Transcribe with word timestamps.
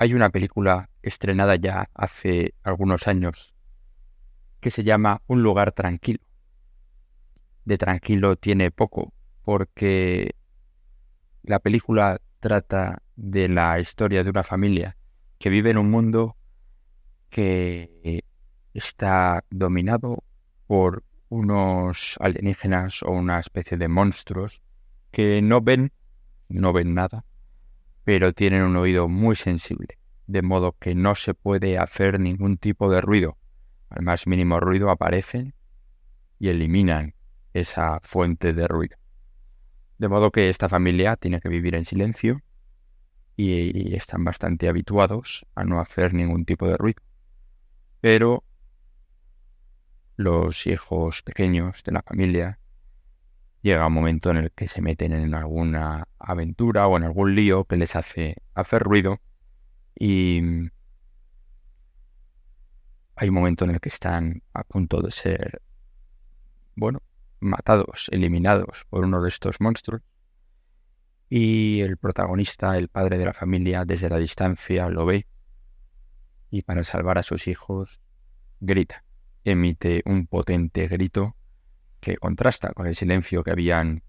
hay 0.00 0.14
una 0.14 0.30
película 0.30 0.88
estrenada 1.02 1.56
ya 1.56 1.90
hace 1.92 2.54
algunos 2.62 3.06
años 3.06 3.52
que 4.60 4.70
se 4.70 4.82
llama 4.82 5.20
Un 5.26 5.42
lugar 5.42 5.72
tranquilo. 5.72 6.20
De 7.66 7.76
tranquilo 7.76 8.36
tiene 8.36 8.70
poco, 8.70 9.12
porque 9.44 10.36
la 11.42 11.58
película 11.58 12.18
trata 12.40 13.02
de 13.14 13.50
la 13.50 13.78
historia 13.78 14.24
de 14.24 14.30
una 14.30 14.42
familia 14.42 14.96
que 15.38 15.50
vive 15.50 15.70
en 15.70 15.76
un 15.76 15.90
mundo 15.90 16.34
que 17.28 18.24
está 18.72 19.44
dominado 19.50 20.24
por 20.66 21.04
unos 21.28 22.16
alienígenas 22.20 23.02
o 23.02 23.10
una 23.10 23.38
especie 23.38 23.76
de 23.76 23.88
monstruos 23.88 24.62
que 25.10 25.42
no 25.42 25.60
ven, 25.60 25.92
no 26.48 26.72
ven 26.72 26.94
nada, 26.94 27.26
pero 28.10 28.32
tienen 28.32 28.64
un 28.64 28.74
oído 28.74 29.06
muy 29.06 29.36
sensible, 29.36 30.00
de 30.26 30.42
modo 30.42 30.72
que 30.80 30.96
no 30.96 31.14
se 31.14 31.32
puede 31.32 31.78
hacer 31.78 32.18
ningún 32.18 32.56
tipo 32.58 32.90
de 32.90 33.00
ruido. 33.00 33.38
Al 33.88 34.02
más 34.02 34.26
mínimo 34.26 34.58
ruido 34.58 34.90
aparecen 34.90 35.54
y 36.40 36.48
eliminan 36.48 37.14
esa 37.54 38.00
fuente 38.02 38.52
de 38.52 38.66
ruido. 38.66 38.96
De 39.98 40.08
modo 40.08 40.32
que 40.32 40.48
esta 40.48 40.68
familia 40.68 41.14
tiene 41.14 41.40
que 41.40 41.48
vivir 41.48 41.76
en 41.76 41.84
silencio 41.84 42.42
y, 43.36 43.94
están 43.94 44.24
bastante 44.24 44.68
habituados 44.68 45.46
a 45.54 45.62
no 45.62 45.78
hacer 45.78 46.12
ningún 46.12 46.44
tipo 46.44 46.66
de 46.66 46.76
ruido. 46.76 47.00
Pero 48.00 48.42
los 50.16 50.66
hijos 50.66 51.22
pequeños 51.22 51.84
de 51.84 51.92
la 51.92 52.02
familia 52.02 52.58
llega 53.62 53.86
un 53.86 53.92
momento 53.92 54.30
en 54.30 54.38
el 54.38 54.52
que 54.52 54.68
se 54.68 54.82
meten 54.82 55.12
en 55.12 55.34
alguna 55.34 56.08
aventura 56.18 56.86
o 56.86 56.96
en 56.96 57.04
algún 57.04 57.34
lío 57.34 57.64
que 57.64 57.76
les 57.76 57.96
hace 57.96 58.36
hacer 58.54 58.82
ruido 58.82 59.20
y 59.94 60.40
hay 63.16 63.28
un 63.28 63.34
momento 63.34 63.64
en 63.64 63.72
el 63.72 63.80
que 63.80 63.90
están 63.90 64.42
a 64.54 64.64
punto 64.64 65.02
de 65.02 65.10
ser, 65.10 65.60
bueno, 66.74 67.02
matados, 67.38 68.08
eliminados 68.12 68.86
por 68.88 69.04
uno 69.04 69.20
de 69.20 69.28
estos 69.28 69.60
monstruos. 69.60 70.00
Y 71.28 71.80
el 71.82 71.98
protagonista, 71.98 72.78
el 72.78 72.88
padre 72.88 73.18
de 73.18 73.26
la 73.26 73.34
familia, 73.34 73.84
desde 73.84 74.08
la 74.08 74.16
distancia 74.16 74.88
lo 74.88 75.04
ve 75.04 75.26
y 76.50 76.62
para 76.62 76.82
salvar 76.82 77.18
a 77.18 77.22
sus 77.22 77.46
hijos 77.46 78.00
grita, 78.58 79.04
emite 79.44 80.02
un 80.06 80.26
potente 80.26 80.88
grito 80.88 81.36
que 82.00 82.16
contrasta 82.16 82.72
con 82.72 82.86
el 82.86 82.94
silencio 82.94 83.44
que 83.44 83.50
habían 83.50 84.02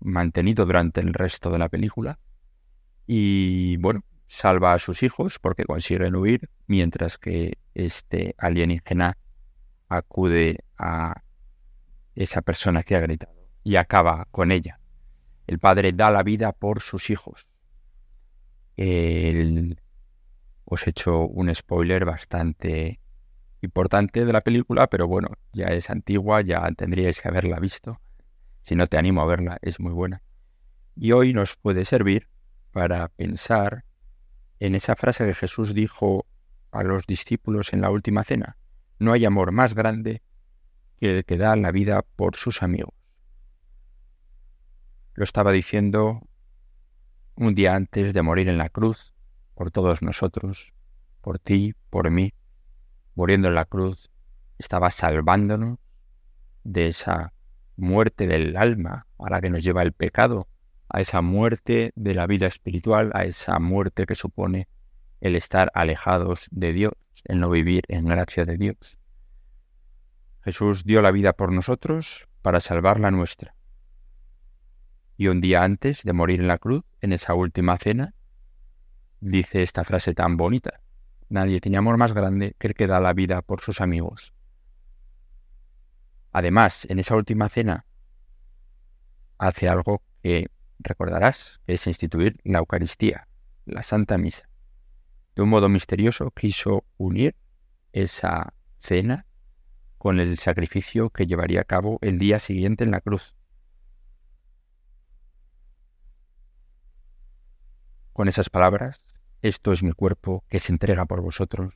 mantenido 0.00 0.66
durante 0.66 1.00
el 1.00 1.14
resto 1.14 1.50
de 1.50 1.58
la 1.58 1.68
película. 1.68 2.18
Y 3.06 3.76
bueno, 3.78 4.02
salva 4.26 4.74
a 4.74 4.78
sus 4.78 5.02
hijos 5.02 5.38
porque 5.38 5.64
consiguen 5.64 6.16
huir, 6.16 6.50
mientras 6.66 7.18
que 7.18 7.58
este 7.74 8.34
alienígena 8.38 9.16
acude 9.88 10.64
a 10.78 11.22
esa 12.14 12.42
persona 12.42 12.82
que 12.82 12.96
ha 12.96 13.00
gritado 13.00 13.34
y 13.62 13.76
acaba 13.76 14.26
con 14.30 14.52
ella. 14.52 14.80
El 15.46 15.58
padre 15.58 15.92
da 15.92 16.10
la 16.10 16.22
vida 16.22 16.52
por 16.52 16.80
sus 16.80 17.10
hijos. 17.10 17.46
Os 20.64 20.86
he 20.86 20.90
hecho 20.90 21.20
un 21.20 21.54
spoiler 21.54 22.04
bastante 22.04 23.00
importante 23.66 24.24
de 24.24 24.32
la 24.32 24.40
película, 24.40 24.86
pero 24.86 25.06
bueno, 25.06 25.28
ya 25.52 25.66
es 25.66 25.90
antigua, 25.90 26.40
ya 26.40 26.66
tendríais 26.72 27.20
que 27.20 27.28
haberla 27.28 27.60
visto. 27.60 28.00
Si 28.62 28.74
no 28.74 28.86
te 28.86 28.96
animo 28.96 29.20
a 29.20 29.26
verla, 29.26 29.58
es 29.60 29.78
muy 29.78 29.92
buena. 29.92 30.22
Y 30.94 31.12
hoy 31.12 31.34
nos 31.34 31.56
puede 31.56 31.84
servir 31.84 32.28
para 32.72 33.08
pensar 33.08 33.84
en 34.58 34.74
esa 34.74 34.96
frase 34.96 35.26
que 35.26 35.34
Jesús 35.34 35.74
dijo 35.74 36.26
a 36.72 36.82
los 36.82 37.06
discípulos 37.06 37.72
en 37.72 37.80
la 37.82 37.90
última 37.90 38.24
cena. 38.24 38.56
No 38.98 39.12
hay 39.12 39.24
amor 39.24 39.52
más 39.52 39.74
grande 39.74 40.22
que 40.98 41.10
el 41.10 41.24
que 41.24 41.36
da 41.36 41.54
la 41.56 41.70
vida 41.70 42.02
por 42.16 42.36
sus 42.36 42.62
amigos. 42.62 42.94
Lo 45.14 45.24
estaba 45.24 45.52
diciendo 45.52 46.26
un 47.34 47.54
día 47.54 47.74
antes 47.74 48.14
de 48.14 48.22
morir 48.22 48.48
en 48.48 48.58
la 48.58 48.70
cruz, 48.70 49.12
por 49.54 49.70
todos 49.70 50.02
nosotros, 50.02 50.72
por 51.20 51.38
ti, 51.38 51.74
por 51.90 52.10
mí, 52.10 52.32
muriendo 53.16 53.48
en 53.48 53.54
la 53.54 53.64
cruz, 53.64 54.10
estaba 54.58 54.90
salvándonos 54.92 55.78
de 56.62 56.86
esa 56.86 57.32
muerte 57.76 58.26
del 58.26 58.56
alma 58.56 59.06
a 59.18 59.30
la 59.30 59.40
que 59.40 59.50
nos 59.50 59.64
lleva 59.64 59.82
el 59.82 59.92
pecado, 59.92 60.48
a 60.88 61.00
esa 61.00 61.20
muerte 61.22 61.92
de 61.96 62.14
la 62.14 62.26
vida 62.26 62.46
espiritual, 62.46 63.10
a 63.14 63.24
esa 63.24 63.58
muerte 63.58 64.06
que 64.06 64.14
supone 64.14 64.68
el 65.20 65.34
estar 65.34 65.72
alejados 65.74 66.46
de 66.50 66.72
Dios, 66.72 66.92
el 67.24 67.40
no 67.40 67.50
vivir 67.50 67.82
en 67.88 68.06
gracia 68.06 68.44
de 68.44 68.56
Dios. 68.56 69.00
Jesús 70.44 70.84
dio 70.84 71.02
la 71.02 71.10
vida 71.10 71.32
por 71.32 71.50
nosotros 71.50 72.28
para 72.42 72.60
salvar 72.60 73.00
la 73.00 73.10
nuestra. 73.10 73.56
Y 75.16 75.28
un 75.28 75.40
día 75.40 75.64
antes 75.64 76.02
de 76.04 76.12
morir 76.12 76.40
en 76.40 76.48
la 76.48 76.58
cruz, 76.58 76.84
en 77.00 77.12
esa 77.12 77.34
última 77.34 77.76
cena, 77.78 78.14
dice 79.20 79.62
esta 79.62 79.82
frase 79.82 80.14
tan 80.14 80.36
bonita. 80.36 80.80
Nadie 81.28 81.60
tiene 81.60 81.78
amor 81.78 81.96
más 81.96 82.12
grande 82.12 82.54
que 82.58 82.68
el 82.68 82.74
que 82.74 82.86
da 82.86 83.00
la 83.00 83.12
vida 83.12 83.42
por 83.42 83.60
sus 83.60 83.80
amigos. 83.80 84.32
Además, 86.32 86.86
en 86.88 86.98
esa 86.98 87.16
última 87.16 87.48
cena, 87.48 87.86
hace 89.38 89.68
algo 89.68 90.02
que 90.22 90.50
recordarás, 90.78 91.60
que 91.66 91.74
es 91.74 91.86
instituir 91.86 92.38
la 92.44 92.58
Eucaristía, 92.58 93.28
la 93.64 93.82
Santa 93.82 94.18
Misa. 94.18 94.48
De 95.34 95.42
un 95.42 95.48
modo 95.48 95.68
misterioso 95.68 96.30
quiso 96.30 96.84
unir 96.96 97.34
esa 97.92 98.54
cena 98.78 99.26
con 99.98 100.20
el 100.20 100.38
sacrificio 100.38 101.10
que 101.10 101.26
llevaría 101.26 101.62
a 101.62 101.64
cabo 101.64 101.98
el 102.02 102.18
día 102.18 102.38
siguiente 102.38 102.84
en 102.84 102.90
la 102.90 103.00
cruz. 103.00 103.34
Con 108.12 108.28
esas 108.28 108.48
palabras 108.48 109.02
esto 109.48 109.72
es 109.72 109.82
mi 109.82 109.92
cuerpo 109.92 110.44
que 110.48 110.58
se 110.58 110.72
entrega 110.72 111.06
por 111.06 111.20
vosotros. 111.20 111.74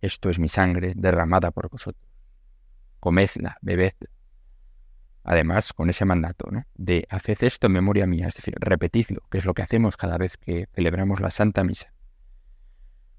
Esto 0.00 0.30
es 0.30 0.38
mi 0.38 0.48
sangre 0.48 0.94
derramada 0.96 1.50
por 1.50 1.68
vosotros. 1.68 2.10
Comedla, 3.00 3.58
bebed. 3.60 3.94
Además, 5.22 5.72
con 5.74 5.90
ese 5.90 6.06
mandato 6.06 6.50
¿no? 6.50 6.64
de 6.74 7.06
haced 7.10 7.42
esto 7.42 7.66
en 7.66 7.74
memoria 7.74 8.06
mía, 8.06 8.28
es 8.28 8.34
decir, 8.34 8.54
repetidlo, 8.58 9.20
que 9.30 9.38
es 9.38 9.44
lo 9.44 9.52
que 9.52 9.62
hacemos 9.62 9.96
cada 9.96 10.16
vez 10.16 10.38
que 10.38 10.68
celebramos 10.72 11.20
la 11.20 11.30
Santa 11.30 11.64
Misa. 11.64 11.92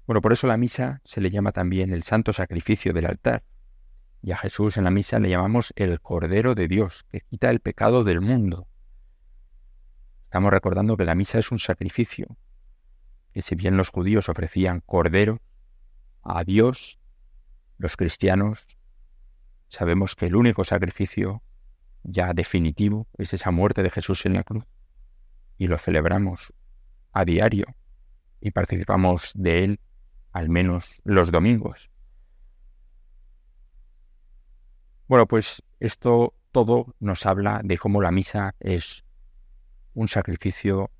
Bueno, 0.06 0.20
por 0.20 0.32
eso 0.32 0.48
la 0.48 0.56
misa 0.56 1.00
se 1.04 1.20
le 1.20 1.30
llama 1.30 1.52
también 1.52 1.92
el 1.92 2.02
santo 2.02 2.32
sacrificio 2.32 2.92
del 2.92 3.06
altar. 3.06 3.44
Y 4.20 4.32
a 4.32 4.36
Jesús 4.36 4.76
en 4.76 4.84
la 4.84 4.90
misa 4.90 5.20
le 5.20 5.30
llamamos 5.30 5.72
el 5.76 6.00
Cordero 6.00 6.56
de 6.56 6.66
Dios, 6.66 7.04
que 7.08 7.20
quita 7.20 7.50
el 7.50 7.60
pecado 7.60 8.02
del 8.02 8.20
mundo. 8.20 8.66
Estamos 10.24 10.50
recordando 10.50 10.96
que 10.96 11.04
la 11.04 11.14
misa 11.14 11.38
es 11.38 11.52
un 11.52 11.60
sacrificio, 11.60 12.36
que 13.32 13.42
si 13.42 13.54
bien 13.54 13.76
los 13.76 13.88
judíos 13.88 14.28
ofrecían 14.28 14.80
cordero 14.80 15.40
a 16.22 16.44
Dios, 16.44 16.98
los 17.78 17.96
cristianos 17.96 18.66
sabemos 19.68 20.14
que 20.14 20.26
el 20.26 20.36
único 20.36 20.64
sacrificio 20.64 21.42
ya 22.02 22.32
definitivo 22.34 23.06
es 23.16 23.32
esa 23.32 23.50
muerte 23.50 23.82
de 23.82 23.90
Jesús 23.90 24.26
en 24.26 24.34
la 24.34 24.44
cruz 24.44 24.64
y 25.56 25.66
lo 25.66 25.78
celebramos 25.78 26.52
a 27.12 27.24
diario 27.24 27.66
y 28.40 28.50
participamos 28.50 29.32
de 29.34 29.64
él 29.64 29.80
al 30.32 30.48
menos 30.48 31.00
los 31.04 31.30
domingos. 31.30 31.90
Bueno, 35.08 35.26
pues 35.26 35.62
esto 35.78 36.34
todo 36.52 36.94
nos 36.98 37.26
habla 37.26 37.60
de 37.62 37.78
cómo 37.78 38.00
la 38.00 38.10
misa 38.10 38.54
es 38.60 39.04
un 39.94 40.08
sacrificio 40.08 40.90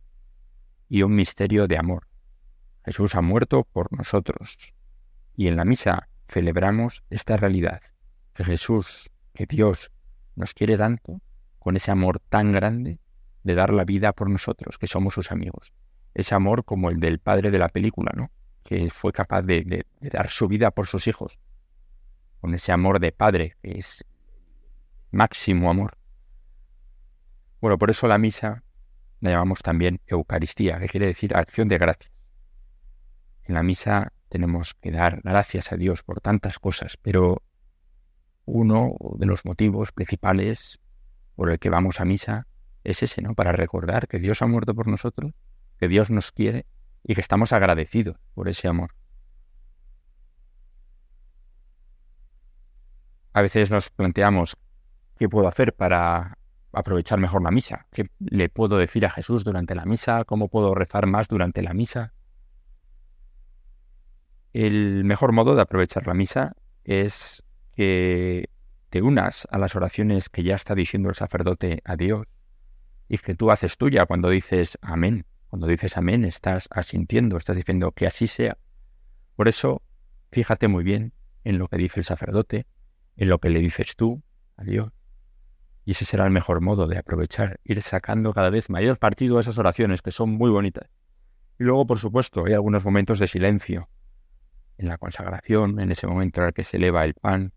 y 0.89 1.03
un 1.03 1.15
misterio 1.15 1.67
de 1.67 1.79
amor. 1.79 2.12
Jesús 2.85 3.15
ha 3.15 3.23
muerto 3.23 3.65
por 3.65 3.93
nosotros. 3.93 4.59
Y 5.37 5.49
en 5.49 5.57
la 5.57 5.65
misa 5.65 6.09
celebramos 6.29 7.05
esta 7.11 7.37
realidad, 7.37 7.81
que 8.35 8.45
Jesús, 8.45 9.11
que 9.35 9.47
Dios 9.47 9.93
nos 10.35 10.55
quiere 10.55 10.77
tanto, 10.77 11.21
con 11.59 11.77
ese 11.77 11.91
amor 11.91 12.19
tan 12.19 12.53
grande 12.53 12.99
de 13.45 13.55
dar 13.55 13.73
la 13.73 13.85
vida 13.85 14.13
por 14.13 14.29
nosotros, 14.29 14.79
que 14.79 14.87
somos 14.87 15.15
sus 15.15 15.31
amigos. 15.31 15.73
Ese 16.15 16.35
amor 16.35 16.65
como 16.65 16.91
el 16.91 17.01
del 17.01 17.19
padre 17.19 17.51
de 17.51 17.59
la 17.59 17.69
película, 17.69 18.13
¿no? 18.15 18.31
Que 18.65 18.91
fue 18.91 19.13
capaz 19.13 19.43
de, 19.43 19.87
dar 20.01 20.29
su 20.31 20.49
vida 20.49 20.71
por 20.71 20.87
sus 20.87 21.07
hijos. 21.07 21.39
Con 22.41 22.55
ese 22.55 22.73
amor 22.73 22.99
de 22.99 23.13
padre, 23.13 23.57
que 23.63 23.79
es 23.79 24.05
máximo 25.11 25.71
amor. 25.71 25.97
Bueno, 27.61 27.79
por 27.79 27.91
eso 27.91 28.09
la 28.09 28.19
misa 28.19 28.65
la 29.21 29.31
llamamos 29.31 29.61
también 29.61 30.01
Eucaristía, 30.07 30.81
que 30.81 30.89
quiere 30.89 31.07
decir 31.07 31.37
acción 31.37 31.69
de 31.69 31.79
gracias. 31.79 32.13
En 33.45 33.55
la 33.55 33.63
misa 33.63 34.13
tenemos 34.29 34.75
que 34.81 34.91
dar 34.91 35.21
gracias 35.23 35.73
a 35.73 35.77
Dios 35.77 36.03
por 36.03 36.21
tantas 36.21 36.59
cosas, 36.59 36.97
pero 37.03 37.43
uno 38.45 38.95
de 39.19 39.27
los 39.27 39.45
motivos 39.45 39.93
principales 39.93 40.81
por 41.37 41.51
el 41.51 41.59
que 41.59 41.71
vamos 41.71 42.01
a 42.01 42.05
misa 42.05 42.47
es 42.85 43.03
ese, 43.03 43.23
¿no? 43.23 43.35
Para 43.35 43.53
recordar 43.53 44.09
que 44.09 44.19
Dios 44.19 44.43
ha 44.43 44.47
muerto 44.47 44.75
por 44.75 44.89
nosotros, 44.89 45.33
que 45.79 45.89
Dios 45.89 46.11
nos 46.11 46.33
quiere 46.33 46.67
y 47.05 47.15
que 47.15 47.21
estamos 47.21 47.53
agradecidos 47.53 48.17
por 48.35 48.49
ese 48.49 48.69
amor. 48.69 48.95
A 53.33 53.43
veces 53.43 53.71
nos 53.71 53.91
planteamos 53.91 54.57
qué 55.17 55.29
puedo 55.29 55.49
hacer 55.49 55.73
para 55.75 56.39
aprovechar 56.73 57.19
mejor 57.19 57.43
la 57.43 57.51
misa, 57.51 57.87
qué 57.91 58.11
le 58.19 58.49
puedo 58.49 58.77
decir 58.77 59.07
a 59.07 59.11
Jesús 59.11 59.45
durante 59.45 59.75
la 59.75 59.85
misa, 59.85 60.25
cómo 60.25 60.49
puedo 60.49 60.75
rezar 60.75 61.07
más 61.07 61.29
durante 61.29 61.63
la 61.63 61.75
misa. 61.75 62.13
El 64.53 65.05
mejor 65.05 65.33
modo 65.33 65.55
de 65.55 65.63
aprovechar 65.63 66.07
la 66.07 66.13
misa 66.13 66.57
es 66.85 67.43
que 67.75 68.51
te 68.91 69.01
unas 69.01 69.49
a 69.51 69.59
las 69.59 69.75
oraciones 69.77 70.29
que 70.29 70.43
ya 70.43 70.57
está 70.57 70.75
diciendo 70.75 71.09
el 71.09 71.15
sacerdote 71.15 71.81
a 71.87 71.97
Dios 71.97 72.27
y 73.09 73.17
que 73.17 73.35
tú 73.35 73.51
haces 73.51 73.79
tuya 73.79 74.05
cuando 74.05 74.29
dices 74.29 74.79
amén. 74.83 75.25
Cuando 75.49 75.67
dices 75.67 75.97
amén 75.97 76.27
estás 76.27 76.69
asintiendo, 76.71 77.39
estás 77.39 77.57
diciendo 77.57 77.93
que 77.93 78.07
así 78.07 78.27
sea. 78.27 78.59
Por 79.37 79.49
eso, 79.49 79.81
fíjate 80.31 80.69
muy 80.69 80.85
bien 80.85 81.15
en 81.45 81.57
lo 81.57 81.69
que 81.69 81.79
dice 81.79 82.01
el 82.01 82.05
sacerdote, 82.05 82.67
en 83.17 83.31
lo 83.31 83.39
que 83.39 83.49
le 83.49 83.61
dices 83.61 83.97
tú 83.97 84.23
a 84.57 84.65
Dios. 84.65 84.93
Y 85.87 85.93
ese 85.93 86.05
será 86.05 86.27
el 86.27 86.31
mejor 86.31 86.61
modo 86.61 86.89
de 86.89 86.99
aprovechar, 86.99 87.59
ir 87.65 87.81
sacando 87.81 88.35
cada 88.35 88.51
vez 88.51 88.69
mayor 88.69 88.99
partido 88.99 89.39
a 89.39 89.41
esas 89.41 89.57
oraciones 89.57 90.03
que 90.03 90.11
son 90.11 90.29
muy 90.29 90.51
bonitas. 90.51 90.91
Y 91.59 91.65
luego, 91.65 91.87
por 91.87 91.99
supuesto, 91.99 92.45
hay 92.45 92.53
algunos 92.53 92.85
momentos 92.85 93.19
de 93.19 93.29
silencio 93.29 93.89
en 94.79 94.89
la 94.89 94.99
consagración, 94.99 95.81
en 95.81 95.91
ese 95.91 96.07
momento 96.07 96.41
en 96.41 96.49
el 96.49 96.55
que 96.55 96.65
se 96.65 96.77
eleva 96.77 97.05
el 97.05 97.15
pan 97.15 97.53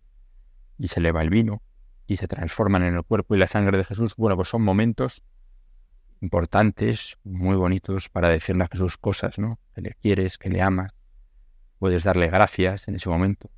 y 0.77 0.87
se 0.87 0.99
eleva 0.99 1.21
el 1.21 1.29
vino 1.29 1.61
y 2.07 2.17
se 2.17 2.27
transforman 2.27 2.83
en 2.83 2.95
el 2.95 3.03
cuerpo 3.03 3.35
y 3.35 3.39
la 3.39 3.47
sangre 3.47 3.77
de 3.77 3.83
Jesús. 3.83 4.15
Bueno, 4.15 4.35
pues 4.35 4.49
son 4.49 4.61
momentos 4.61 5.23
importantes, 6.21 7.17
muy 7.23 7.55
bonitos 7.55 8.09
para 8.09 8.29
decirle 8.29 8.63
a 8.63 8.67
Jesús 8.67 8.97
cosas, 8.97 9.39
¿no? 9.39 9.59
Que 9.73 9.81
le 9.81 9.93
quieres, 10.01 10.37
que 10.37 10.49
le 10.49 10.61
amas. 10.61 10.93
Puedes 11.79 12.03
darle 12.03 12.27
gracias 12.27 12.87
en 12.87 12.95
ese 12.95 13.09
momento. 13.09 13.49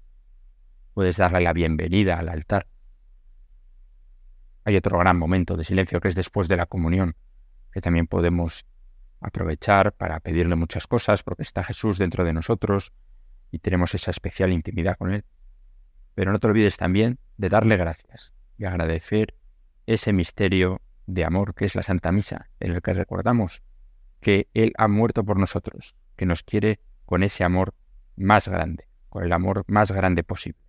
Puedes 0.93 1.17
darle 1.17 1.41
la 1.41 1.53
bienvenida 1.53 2.17
al 2.17 2.29
altar. 2.29 2.67
Hay 4.63 4.75
otro 4.75 4.97
gran 4.97 5.17
momento 5.17 5.55
de 5.55 5.63
silencio 5.63 6.01
que 6.01 6.09
es 6.09 6.15
después 6.15 6.47
de 6.47 6.57
la 6.57 6.65
comunión, 6.65 7.15
que 7.71 7.81
también 7.81 8.07
podemos 8.07 8.65
aprovechar 9.21 9.93
para 9.93 10.19
pedirle 10.19 10.55
muchas 10.55 10.87
cosas 10.87 11.23
porque 11.23 11.43
está 11.43 11.63
Jesús 11.63 11.97
dentro 11.97 12.23
de 12.23 12.33
nosotros 12.33 12.91
y 13.51 13.59
tenemos 13.59 13.93
esa 13.95 14.11
especial 14.11 14.51
intimidad 14.51 14.97
con 14.97 15.11
Él. 15.11 15.25
Pero 16.15 16.31
no 16.31 16.39
te 16.39 16.47
olvides 16.47 16.77
también 16.77 17.19
de 17.37 17.49
darle 17.49 17.77
gracias 17.77 18.33
y 18.57 18.65
agradecer 18.65 19.35
ese 19.85 20.13
misterio 20.13 20.81
de 21.05 21.23
amor 21.23 21.55
que 21.55 21.65
es 21.65 21.75
la 21.75 21.83
Santa 21.83 22.11
Misa, 22.11 22.49
en 22.59 22.71
el 22.71 22.81
que 22.81 22.93
recordamos 22.93 23.61
que 24.19 24.49
Él 24.53 24.73
ha 24.77 24.87
muerto 24.87 25.23
por 25.23 25.37
nosotros, 25.37 25.95
que 26.15 26.25
nos 26.25 26.43
quiere 26.43 26.79
con 27.05 27.23
ese 27.23 27.43
amor 27.43 27.73
más 28.15 28.47
grande, 28.47 28.87
con 29.09 29.23
el 29.23 29.31
amor 29.31 29.63
más 29.67 29.91
grande 29.91 30.23
posible. 30.23 30.66